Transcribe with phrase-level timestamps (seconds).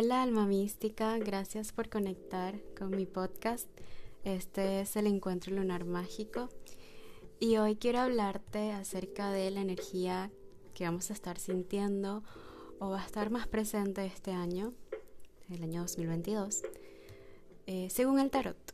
[0.00, 3.68] Hola alma mística, gracias por conectar con mi podcast.
[4.22, 6.50] Este es el encuentro lunar mágico
[7.40, 10.30] y hoy quiero hablarte acerca de la energía
[10.72, 12.22] que vamos a estar sintiendo
[12.78, 14.72] o va a estar más presente este año,
[15.50, 16.62] el año 2022,
[17.66, 18.72] eh, según el tarot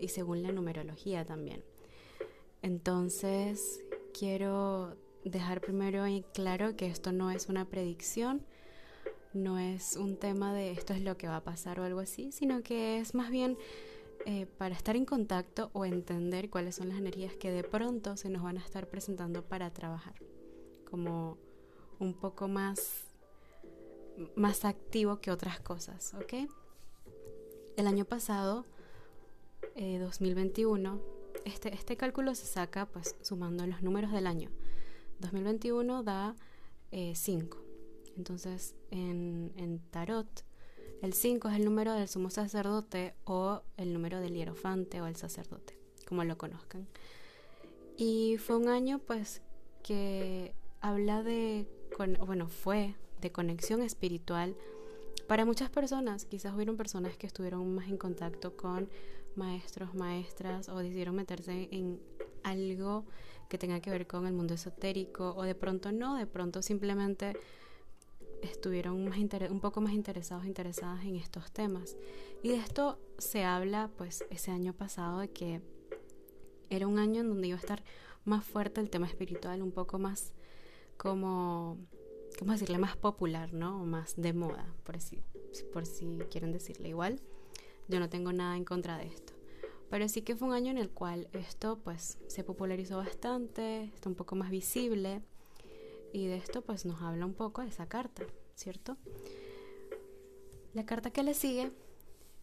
[0.00, 1.62] y según la numerología también.
[2.62, 3.84] Entonces
[4.18, 8.46] quiero dejar primero en claro que esto no es una predicción,
[9.32, 12.32] no es un tema de esto es lo que va a pasar o algo así,
[12.32, 13.56] sino que es más bien
[14.26, 18.28] eh, para estar en contacto o entender cuáles son las energías que de pronto se
[18.28, 20.14] nos van a estar presentando para trabajar,
[20.90, 21.38] como
[21.98, 23.06] un poco más,
[24.34, 26.50] más activo que otras cosas, ¿ok?
[27.76, 28.66] El año pasado,
[29.76, 34.50] 2021, eh, este, este cálculo se saca pues sumando los números del año.
[35.20, 36.34] 2021 da
[36.90, 37.58] 5.
[37.58, 37.59] Eh,
[38.20, 40.44] entonces, en, en tarot,
[41.00, 45.16] el 5 es el número del sumo sacerdote o el número del hierofante o el
[45.16, 46.86] sacerdote, como lo conozcan.
[47.96, 49.40] Y fue un año pues
[49.82, 54.54] que habla de, bueno, fue de conexión espiritual
[55.26, 56.26] para muchas personas.
[56.26, 58.90] Quizás hubieron personas que estuvieron más en contacto con
[59.36, 61.98] maestros, maestras o decidieron meterse en
[62.42, 63.06] algo
[63.48, 67.36] que tenga que ver con el mundo esotérico o de pronto no, de pronto simplemente
[68.42, 68.96] estuvieron
[69.50, 71.96] un poco más interesados, interesadas en estos temas.
[72.42, 75.60] Y de esto se habla pues ese año pasado de que
[76.68, 77.82] era un año en donde iba a estar
[78.24, 80.34] más fuerte el tema espiritual, un poco más
[80.96, 81.78] como,
[82.38, 82.78] ¿cómo decirle?
[82.78, 83.82] Más popular, ¿no?
[83.82, 85.22] O más de moda, por si,
[85.72, 87.20] por si quieren decirle igual.
[87.88, 89.32] Yo no tengo nada en contra de esto.
[89.88, 94.08] Pero sí que fue un año en el cual esto pues se popularizó bastante, está
[94.08, 95.22] un poco más visible
[96.12, 98.96] y de esto pues nos habla un poco de esa carta, ¿cierto?
[100.74, 101.72] La carta que le sigue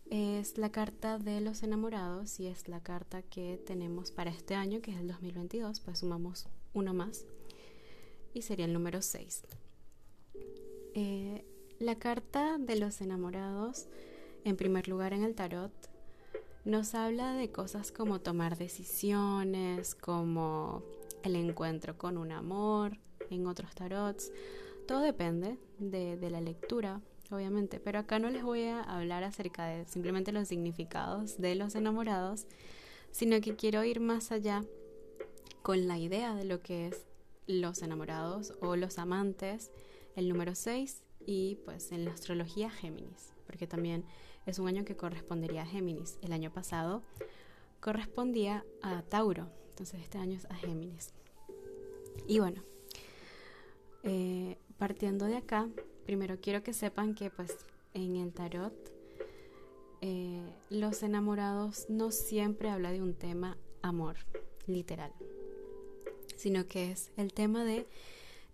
[0.09, 4.81] es la carta de los enamorados y es la carta que tenemos para este año,
[4.81, 7.25] que es el 2022, pues sumamos uno más
[8.33, 9.44] y sería el número 6.
[10.94, 11.45] Eh,
[11.79, 13.88] la carta de los enamorados,
[14.44, 15.72] en primer lugar en el tarot,
[16.66, 20.84] nos habla de cosas como tomar decisiones, como
[21.23, 22.97] el encuentro con un amor,
[23.29, 24.31] en otros tarots.
[24.88, 27.01] Todo depende de, de la lectura,
[27.31, 31.75] obviamente, pero acá no les voy a hablar acerca de simplemente los significados de los
[31.75, 32.45] enamorados,
[33.11, 34.63] sino que quiero ir más allá
[35.61, 37.05] con la idea de lo que es
[37.47, 39.71] los enamorados o los amantes,
[40.16, 44.05] el número 6 y pues en la astrología Géminis, porque también
[44.45, 46.17] es un año que correspondería a Géminis.
[46.21, 47.03] El año pasado
[47.81, 51.13] correspondía a Tauro, entonces este año es a Géminis.
[52.27, 52.63] Y bueno,
[54.09, 55.68] eh, partiendo de acá,
[56.06, 57.57] primero quiero que sepan que pues
[57.94, 58.73] en el tarot
[60.00, 64.16] eh, los enamorados no siempre habla de un tema amor,
[64.66, 65.12] literal,
[66.38, 67.85] sino que es el tema de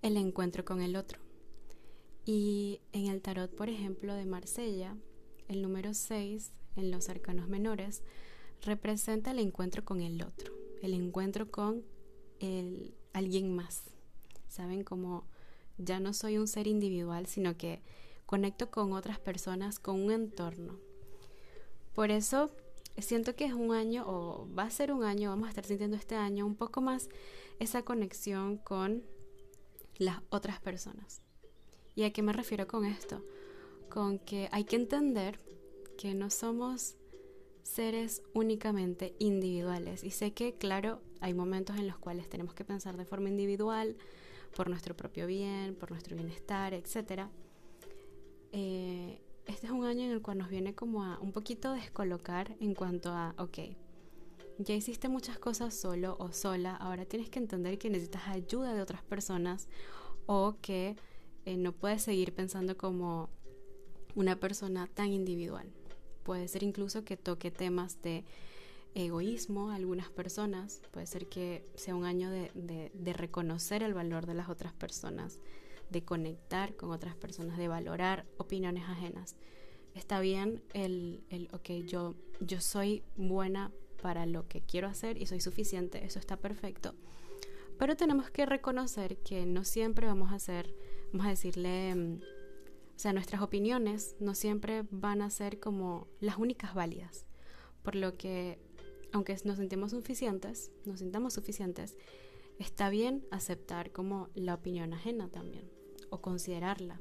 [0.01, 1.19] el encuentro con el otro.
[2.25, 4.95] Y en el tarot, por ejemplo, de Marsella,
[5.49, 8.01] el número 6 en los arcanos menores
[8.61, 11.83] representa el encuentro con el otro, el encuentro con
[12.39, 13.83] el, alguien más.
[14.47, 14.83] ¿Saben?
[14.83, 15.25] cómo
[15.77, 17.81] ya no soy un ser individual, sino que
[18.25, 20.79] conecto con otras personas, con un entorno.
[21.93, 22.51] Por eso
[22.97, 25.97] siento que es un año, o va a ser un año, vamos a estar sintiendo
[25.97, 27.09] este año un poco más
[27.59, 29.03] esa conexión con
[29.97, 31.21] las otras personas.
[31.95, 33.23] ¿Y a qué me refiero con esto?
[33.89, 35.39] Con que hay que entender
[35.97, 36.95] que no somos
[37.61, 40.03] seres únicamente individuales.
[40.03, 43.95] Y sé que, claro, hay momentos en los cuales tenemos que pensar de forma individual,
[44.55, 47.27] por nuestro propio bien, por nuestro bienestar, etc.
[48.51, 52.55] Eh, este es un año en el cual nos viene como a un poquito descolocar
[52.59, 53.59] en cuanto a, ok,
[54.59, 58.81] ya hiciste muchas cosas solo o sola, ahora tienes que entender que necesitas ayuda de
[58.81, 59.67] otras personas
[60.27, 60.95] o que
[61.45, 63.29] eh, no puedes seguir pensando como
[64.15, 65.67] una persona tan individual.
[66.23, 68.23] Puede ser incluso que toque temas de
[68.95, 74.33] egoísmo a algunas personas, puede ser que sea un año de, reconocer el valor de
[74.33, 75.39] las otras personas,
[75.89, 79.35] de conectar con otras personas, de valorar opiniones ajenas.
[79.95, 85.25] Está bien el, el ok, yo, yo soy buena para lo que quiero hacer y
[85.25, 86.93] soy suficiente, eso está perfecto.
[87.77, 90.75] Pero tenemos que reconocer que no siempre vamos a hacer,
[91.11, 92.21] vamos a decirle, mm,
[92.95, 97.25] o sea, nuestras opiniones no siempre van a ser como las únicas válidas.
[97.81, 98.59] Por lo que
[99.13, 101.95] aunque nos sentimos suficientes, nos sintamos suficientes,
[102.59, 105.69] está bien aceptar como la opinión ajena también
[106.09, 106.99] o considerarla.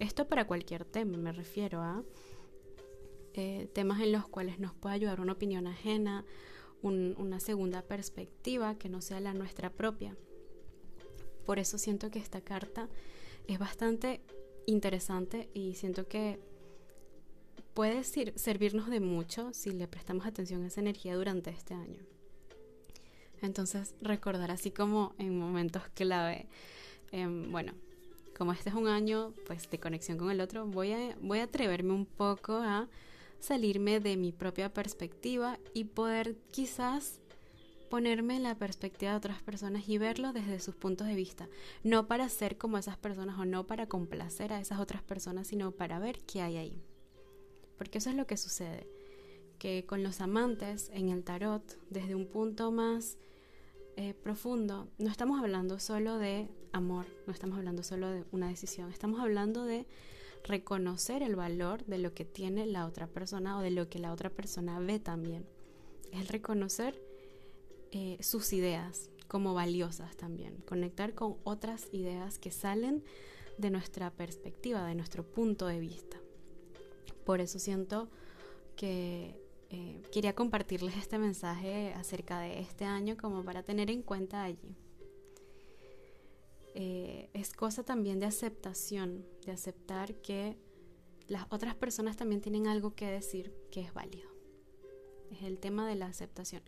[0.00, 2.02] Esto para cualquier tema, me refiero a
[3.34, 6.24] eh, temas en los cuales nos puede ayudar una opinión ajena,
[6.82, 10.16] una segunda perspectiva que no sea la nuestra propia.
[11.46, 12.88] Por eso siento que esta carta
[13.46, 14.20] es bastante
[14.66, 16.40] interesante y siento que
[17.74, 22.02] puede servirnos de mucho si le prestamos atención a esa energía durante este año.
[23.40, 26.48] Entonces, recordar así como en momentos clave,
[27.10, 27.72] em, bueno,
[28.36, 31.44] como este es un año pues de conexión con el otro, voy a, voy a
[31.44, 32.88] atreverme un poco a
[33.40, 37.20] salirme de mi propia perspectiva y poder quizás
[37.90, 41.48] ponerme en la perspectiva de otras personas y verlo desde sus puntos de vista,
[41.82, 45.72] no para ser como esas personas o no para complacer a esas otras personas, sino
[45.72, 46.82] para ver qué hay ahí.
[47.82, 48.86] Porque eso es lo que sucede,
[49.58, 53.18] que con los amantes en el tarot, desde un punto más
[53.96, 58.92] eh, profundo, no estamos hablando solo de amor, no estamos hablando solo de una decisión,
[58.92, 59.88] estamos hablando de
[60.44, 64.12] reconocer el valor de lo que tiene la otra persona o de lo que la
[64.12, 65.44] otra persona ve también.
[66.12, 67.02] Es el reconocer
[67.90, 73.02] eh, sus ideas como valiosas también, conectar con otras ideas que salen
[73.58, 76.22] de nuestra perspectiva, de nuestro punto de vista.
[77.24, 78.08] Por eso siento
[78.76, 79.40] que
[79.70, 84.76] eh, quería compartirles este mensaje acerca de este año como para tener en cuenta allí.
[86.74, 90.58] Eh, es cosa también de aceptación, de aceptar que
[91.28, 94.28] las otras personas también tienen algo que decir que es válido.
[95.30, 96.62] Es el tema de la aceptación.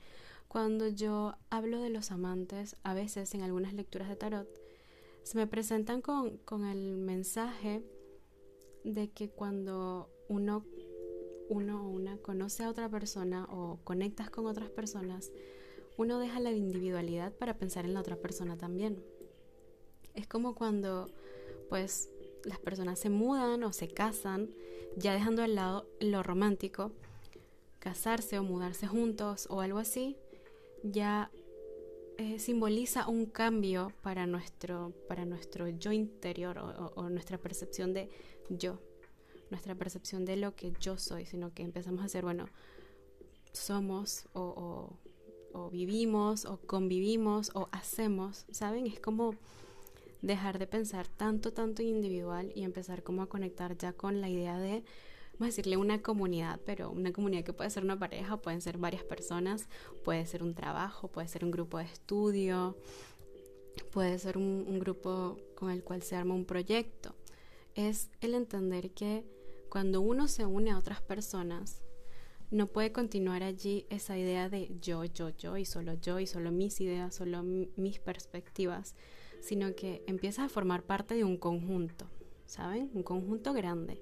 [0.49, 4.49] Cuando yo hablo de los amantes, a veces en algunas lecturas de tarot,
[5.25, 7.83] se me presentan con, con el mensaje
[8.85, 10.65] de que cuando uno,
[11.49, 15.31] uno o una conoce a otra persona o conectas con otras personas,
[15.97, 19.03] uno deja la individualidad para pensar en la otra persona también.
[20.15, 21.11] Es como cuando
[21.69, 22.09] pues
[22.45, 24.51] las personas se mudan o se casan,
[24.97, 26.93] ya dejando al lado lo romántico,
[27.79, 30.17] casarse o mudarse juntos o algo así,
[30.83, 31.31] ya
[32.17, 38.09] eh, simboliza un cambio para nuestro, para nuestro yo interior o, nuestra percepción de
[38.49, 38.79] yo,
[39.51, 42.47] nuestra percepción de lo que yo soy, sino que empezamos a ser, bueno,
[43.53, 44.99] somos o,
[45.71, 48.87] vivimos o convivimos o hacemos, ¿saben?
[48.87, 49.35] Es como
[50.21, 54.59] dejar de pensar tanto, tanto individual y empezar como a conectar ya con la idea
[54.59, 54.83] de,
[55.35, 58.79] vamos a decirle una comunidad, pero una comunidad que puede ser una pareja, pueden ser
[58.79, 59.69] varias personas,
[60.03, 62.77] puede ser un trabajo, puede ser un grupo de estudio,
[63.93, 67.15] puede ser un grupo con el cual se arma un proyecto.
[67.75, 69.25] Es el entender que
[69.69, 71.83] cuando uno se une a otras personas,
[72.51, 76.53] no puede continuar allí esa idea de yo, yo, yo y solo yo y solo
[76.53, 78.95] mis ideas, solo mis perspectivas,
[79.41, 82.07] sino que empiezas a formar parte de un conjunto,
[82.47, 82.91] ¿saben?
[82.95, 84.01] Un conjunto grande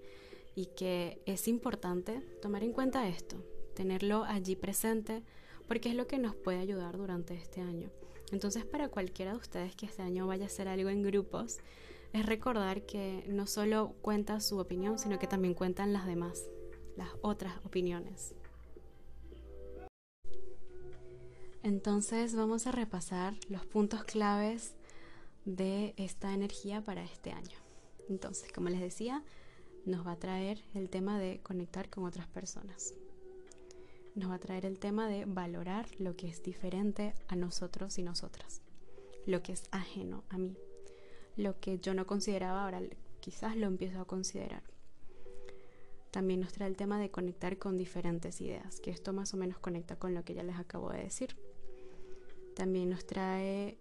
[0.54, 3.42] y que es importante tomar en cuenta esto,
[3.74, 5.22] tenerlo allí presente,
[5.66, 7.90] porque es lo que nos puede ayudar durante este año.
[8.32, 11.58] Entonces, para cualquiera de ustedes que este año vaya a hacer algo en grupos,
[12.12, 16.44] es recordar que no solo cuenta su opinión, sino que también cuentan las demás,
[16.96, 18.34] las otras opiniones.
[21.62, 24.74] Entonces vamos a repasar los puntos claves
[25.44, 27.56] de esta energía para este año.
[28.08, 29.22] Entonces, como les decía,
[29.86, 32.94] nos va a traer el tema de conectar con otras personas.
[34.14, 38.02] Nos va a traer el tema de valorar lo que es diferente a nosotros y
[38.02, 38.60] nosotras.
[39.24, 40.56] Lo que es ajeno a mí.
[41.36, 42.80] Lo que yo no consideraba ahora
[43.20, 44.62] quizás lo empiezo a considerar.
[46.10, 49.58] También nos trae el tema de conectar con diferentes ideas, que esto más o menos
[49.58, 51.36] conecta con lo que ya les acabo de decir.
[52.54, 53.78] También nos trae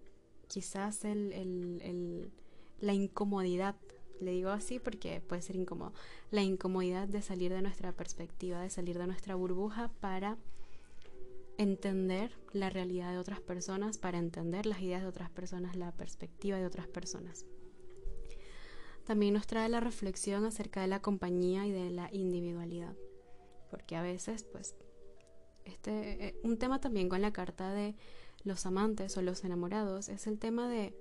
[0.48, 2.32] quizás el,
[2.80, 3.76] la incomodidad,
[4.22, 5.94] le digo así porque puede ser incómodo,
[6.30, 10.38] la incomodidad de salir de nuestra perspectiva, de salir de nuestra burbuja para
[11.62, 16.58] entender la realidad de otras personas, para entender las ideas de otras personas, la perspectiva
[16.58, 17.46] de otras personas.
[19.06, 22.96] También nos trae la reflexión acerca de la compañía y de la individualidad,
[23.70, 24.76] porque a veces, pues,
[25.66, 27.96] este, eh, un tema también con la carta de
[28.44, 30.96] los amantes o los enamorados es el tema de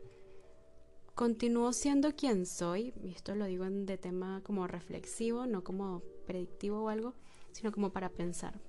[1.14, 6.82] continúo siendo quien soy, y esto lo digo de tema como reflexivo, no como predictivo
[6.82, 7.14] o algo,
[7.52, 8.60] sino como para pensar.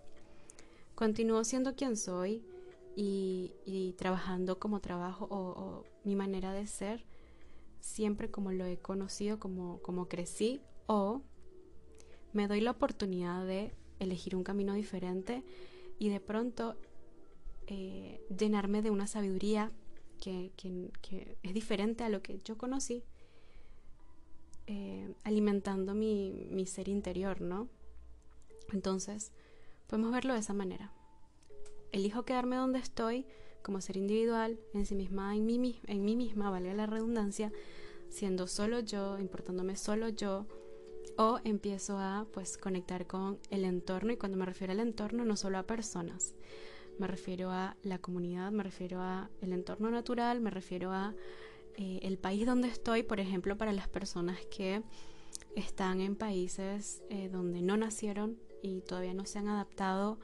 [0.95, 2.43] Continúo siendo quien soy
[2.95, 7.05] y, trabajando como trabajo o, mi manera de ser,
[7.79, 11.21] siempre como lo he conocido, como, como crecí, o
[12.33, 15.43] me doy la oportunidad de elegir un camino diferente
[15.99, 16.75] y de pronto
[17.67, 19.71] eh, llenarme de una sabiduría
[20.19, 20.51] que,
[21.43, 23.03] es diferente a lo que yo conocí
[24.67, 27.67] eh, alimentando mi, mi ser interior, ¿no?
[28.71, 29.31] Entonces,
[29.91, 30.89] podemos verlo de esa manera.
[31.91, 33.25] Elijo quedarme donde estoy
[33.61, 37.51] como ser individual, en sí misma, en mí, misma, valga la redundancia,
[38.07, 40.45] siendo solo yo, importándome solo yo,
[41.17, 45.35] o empiezo a pues conectar con el entorno y cuando me refiero al entorno no
[45.35, 46.35] solo a personas,
[46.97, 51.13] me refiero a la comunidad, me refiero a el entorno natural, me refiero a
[51.75, 54.83] eh, el país donde estoy, por ejemplo, para las personas que
[55.55, 60.19] están en países eh, donde no nacieron y todavía no se han adaptado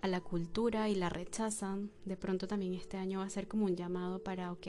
[0.00, 3.66] a la cultura y la rechazan, de pronto también este año va a ser como
[3.66, 4.66] un llamado para, ok,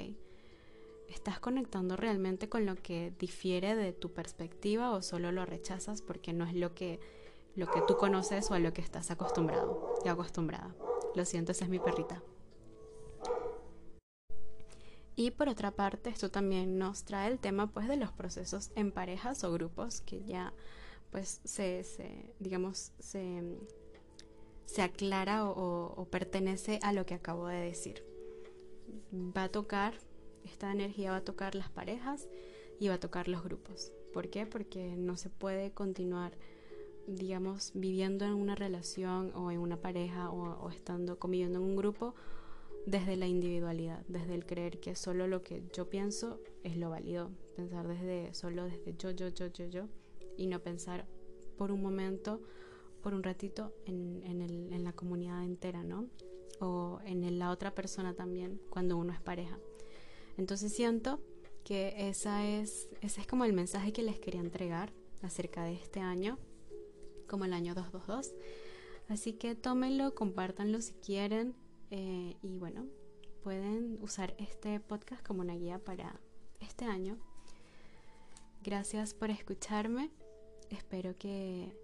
[1.09, 6.33] ¿estás conectando realmente con lo que difiere de tu perspectiva o solo lo rechazas porque
[6.33, 6.99] no es lo que,
[7.55, 10.75] lo que tú conoces o a lo que estás acostumbrado y acostumbrada?
[11.15, 12.21] Lo siento, esa es mi perrita.
[15.15, 18.91] Y por otra parte, esto también nos trae el tema pues de los procesos en
[18.91, 20.53] parejas o grupos que ya
[21.11, 21.85] pues se,
[22.39, 23.43] digamos, se,
[24.65, 28.03] se aclara o, o, pertenece a lo que acabo de decir.
[29.13, 29.93] Va a tocar,
[30.43, 32.27] esta energía va a tocar las parejas
[32.79, 33.91] y va a tocar los grupos.
[34.11, 34.47] ¿Por qué?
[34.47, 36.35] Porque no se puede continuar,
[37.05, 41.75] digamos, viviendo en una relación o en una pareja o, o estando conviviendo en un
[41.75, 42.15] grupo
[42.85, 47.31] desde la individualidad, desde el creer que solo lo que yo pienso es lo válido,
[47.55, 49.87] pensar desde solo desde yo, yo, yo, yo, yo
[50.37, 51.05] y no pensar
[51.57, 52.41] por un momento,
[53.01, 56.07] por un ratito en, en, el, en la comunidad entera, ¿no?
[56.59, 59.59] O en la otra persona también cuando uno es pareja.
[60.37, 61.19] Entonces siento
[61.63, 65.99] que esa es, ese es como el mensaje que les quería entregar acerca de este
[65.99, 66.37] año,
[67.27, 68.33] como el año 222.
[69.09, 71.55] Así que tómenlo, compártanlo si quieren
[71.95, 72.87] eh, y bueno,
[73.43, 76.19] pueden usar este podcast como una guía para
[76.59, 77.19] este año.
[78.63, 80.09] Gracias por escucharme.
[80.71, 81.77] Espero que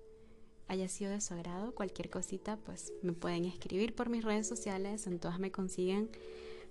[0.68, 1.76] haya sido de su agrado.
[1.76, 5.06] Cualquier cosita, pues me pueden escribir por mis redes sociales.
[5.06, 6.10] En todas me consiguen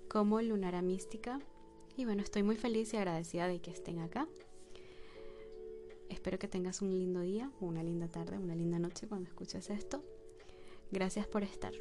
[0.08, 1.38] como Lunara Mística.
[1.96, 4.26] Y bueno, estoy muy feliz y agradecida de que estén acá.
[6.08, 10.02] Espero que tengas un lindo día, una linda tarde, una linda noche cuando escuches esto.
[10.90, 11.72] Gracias por estar.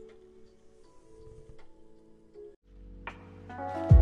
[3.57, 3.96] Thank you.